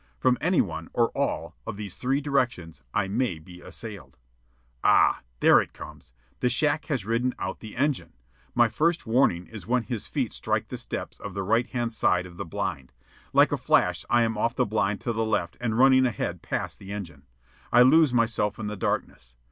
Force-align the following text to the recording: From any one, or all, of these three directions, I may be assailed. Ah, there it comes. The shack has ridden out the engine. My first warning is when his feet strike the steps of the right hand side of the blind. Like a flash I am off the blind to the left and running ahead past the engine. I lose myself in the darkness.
From 0.17 0.35
any 0.41 0.61
one, 0.61 0.89
or 0.95 1.09
all, 1.11 1.55
of 1.67 1.77
these 1.77 1.95
three 1.95 2.21
directions, 2.21 2.81
I 2.91 3.07
may 3.07 3.37
be 3.37 3.61
assailed. 3.61 4.17
Ah, 4.83 5.21
there 5.41 5.61
it 5.61 5.73
comes. 5.73 6.11
The 6.39 6.49
shack 6.49 6.85
has 6.87 7.05
ridden 7.05 7.35
out 7.37 7.59
the 7.59 7.75
engine. 7.75 8.13
My 8.55 8.67
first 8.67 9.05
warning 9.05 9.45
is 9.45 9.67
when 9.67 9.83
his 9.83 10.07
feet 10.07 10.33
strike 10.33 10.69
the 10.69 10.79
steps 10.79 11.19
of 11.19 11.35
the 11.35 11.43
right 11.43 11.67
hand 11.67 11.93
side 11.93 12.25
of 12.25 12.37
the 12.37 12.45
blind. 12.45 12.93
Like 13.31 13.51
a 13.51 13.57
flash 13.57 14.03
I 14.09 14.23
am 14.23 14.39
off 14.39 14.55
the 14.55 14.65
blind 14.65 15.01
to 15.01 15.13
the 15.13 15.23
left 15.23 15.55
and 15.61 15.77
running 15.77 16.07
ahead 16.07 16.41
past 16.41 16.79
the 16.79 16.91
engine. 16.91 17.27
I 17.71 17.83
lose 17.83 18.11
myself 18.11 18.57
in 18.57 18.65
the 18.65 18.75
darkness. 18.75 19.35